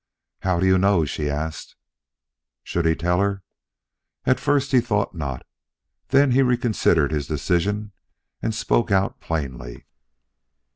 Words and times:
"How 0.39 0.59
do 0.59 0.65
you 0.65 0.79
know?" 0.79 1.05
she 1.05 1.29
asked. 1.29 1.75
Should 2.63 2.87
he 2.87 2.95
tell 2.95 3.19
her? 3.19 3.43
At 4.25 4.39
first 4.39 4.71
he 4.71 4.81
thought 4.81 5.13
not; 5.13 5.45
then 6.07 6.31
he 6.31 6.41
reconsidered 6.41 7.11
his 7.11 7.27
decision 7.27 7.91
and 8.41 8.55
spoke 8.55 8.89
out 8.89 9.19
plainly. 9.19 9.85